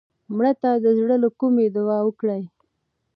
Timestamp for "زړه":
0.99-1.15